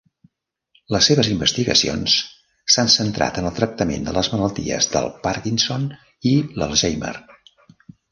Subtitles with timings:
[0.93, 2.15] Les seves investigacions
[2.75, 5.85] s'han centrat en el tractament de les malalties del Parkinson
[6.31, 7.13] i l'Alzheimer.